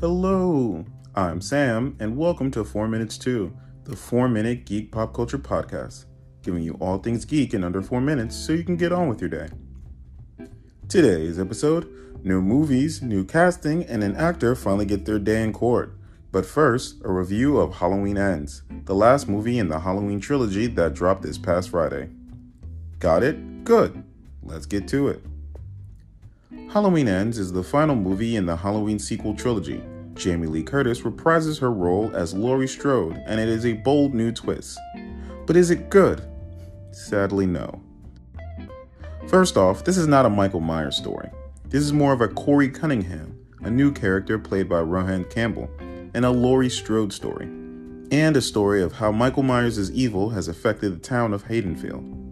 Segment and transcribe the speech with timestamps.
[0.00, 5.38] Hello, I'm Sam, and welcome to 4 Minutes 2, the 4 Minute Geek Pop Culture
[5.38, 6.06] Podcast,
[6.42, 9.20] giving you all things geek in under 4 minutes so you can get on with
[9.20, 9.48] your day.
[10.88, 11.88] Today's episode
[12.24, 15.96] new movies, new casting, and an actor finally get their day in court.
[16.32, 20.94] But first, a review of Halloween Ends, the last movie in the Halloween trilogy that
[20.94, 22.10] dropped this past Friday.
[22.98, 23.62] Got it?
[23.62, 24.02] Good.
[24.42, 25.24] Let's get to it.
[26.74, 29.80] Halloween Ends is the final movie in the Halloween sequel trilogy.
[30.14, 34.32] Jamie Lee Curtis reprises her role as Laurie Strode, and it is a bold new
[34.32, 34.76] twist.
[35.46, 36.28] But is it good?
[36.90, 37.80] Sadly, no.
[39.28, 41.30] First off, this is not a Michael Myers story.
[41.68, 46.24] This is more of a Corey Cunningham, a new character played by Rohan Campbell, and
[46.24, 47.46] a Laurie Strode story,
[48.10, 52.23] and a story of how Michael Myers' evil has affected the town of Haddonfield.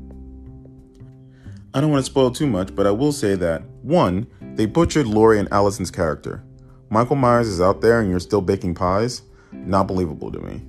[1.75, 4.27] I don't want to spoil too much, but I will say that one,
[4.57, 6.45] they butchered Laurie and Allyson's character.
[6.91, 9.23] Michael Myers is out there and you're still baking pies?
[9.53, 10.61] Not believable to me.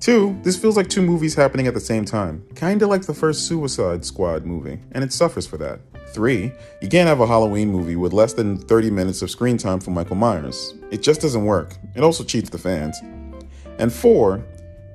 [0.00, 3.46] Two, this feels like two movies happening at the same time, kinda like the first
[3.46, 5.80] Suicide Squad movie, and it suffers for that.
[6.12, 9.80] Three, you can't have a Halloween movie with less than 30 minutes of screen time
[9.80, 10.74] for Michael Myers.
[10.90, 11.76] It just doesn't work.
[11.94, 13.00] It also cheats the fans.
[13.78, 14.44] And four,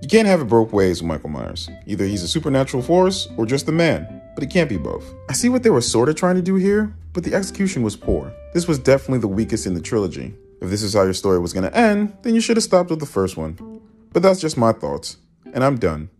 [0.03, 1.69] you can't have it both ways with Michael Myers.
[1.87, 5.16] Either he's a supernatural force or just a man but it can't be both.
[5.27, 7.95] I see what they were sort of trying to do here, but the execution was
[7.95, 8.31] poor.
[8.53, 10.35] This was definitely the weakest in the trilogy.
[10.61, 12.91] If this is how your story was going to end, then you should have stopped
[12.91, 13.81] with the first one.
[14.13, 15.17] But that's just my thoughts,
[15.55, 16.11] and I'm done.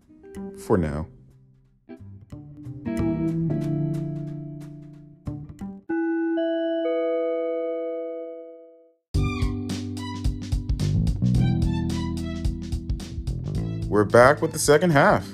[0.58, 1.06] For now.
[13.88, 15.24] We're back with the second half.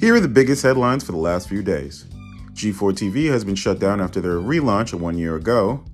[0.00, 2.06] Here are the biggest headlines for the last few days.
[2.54, 5.84] G4 TV has been shut down after their relaunch one year ago.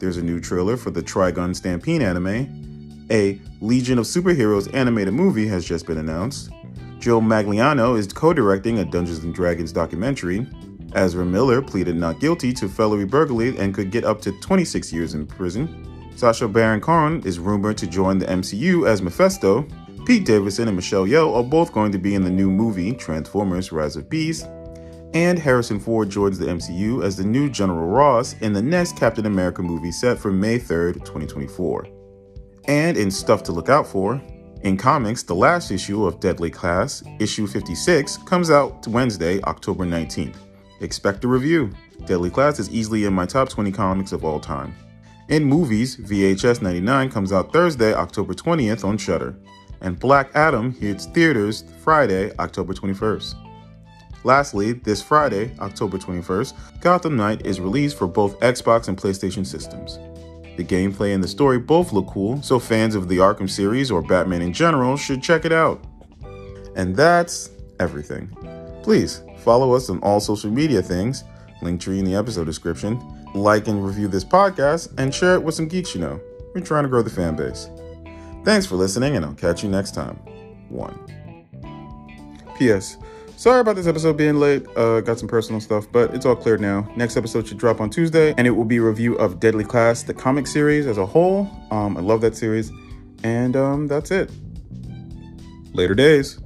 [0.00, 3.06] There's a new trailer for the Trigun Stampede anime.
[3.10, 6.50] A Legion of Superheroes animated movie has just been announced.
[6.98, 10.46] Joe Manganiello is co directing a Dungeons and Dragons documentary.
[10.94, 15.14] Ezra Miller pleaded not guilty to felony burglary and could get up to 26 years
[15.14, 15.84] in prison.
[16.16, 19.66] Sacha Baron Cohen is rumored to join the MCU as Mephisto.
[20.04, 23.70] Pete Davidson and Michelle Yeoh are both going to be in the new movie Transformers
[23.70, 24.48] Rise of Beast
[25.14, 29.26] and Harrison Ford joins the MCU as the new General Ross in the next Captain
[29.26, 31.86] America movie set for May 3rd, 2024.
[32.66, 34.20] And in stuff to look out for,
[34.62, 40.36] in comics, the last issue of Deadly Class, issue 56, comes out Wednesday, October 19th.
[40.80, 41.70] Expect a review.
[42.06, 44.74] Deadly Class is easily in my top 20 comics of all time.
[45.28, 49.36] In movies, VHS 99 comes out Thursday, October 20th on Shudder,
[49.80, 53.47] and Black Adam hits theaters Friday, October 21st.
[54.24, 59.98] Lastly, this Friday, October 21st, Gotham Knight is released for both Xbox and PlayStation systems.
[60.56, 64.02] The gameplay and the story both look cool, so fans of the Arkham series or
[64.02, 65.84] Batman in general should check it out.
[66.74, 68.28] And that's everything.
[68.82, 71.22] Please follow us on all social media things,
[71.62, 73.00] Linktree in the episode description,
[73.34, 76.20] like and review this podcast, and share it with some geeks you know.
[76.54, 77.70] We're trying to grow the fan base.
[78.44, 80.16] Thanks for listening, and I'll catch you next time.
[80.70, 81.44] 1.
[82.58, 82.96] P.S.
[83.38, 84.66] Sorry about this episode being late.
[84.76, 86.92] Uh, got some personal stuff, but it's all cleared now.
[86.96, 90.02] Next episode should drop on Tuesday, and it will be a review of Deadly Class,
[90.02, 91.48] the comic series as a whole.
[91.70, 92.72] Um, I love that series,
[93.22, 94.32] and um, that's it.
[95.72, 96.40] Later days.